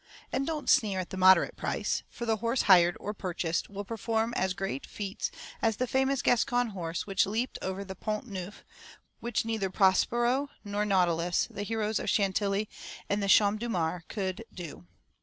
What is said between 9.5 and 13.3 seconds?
Prospero nor Nautilus, the heroes of Chantilly and the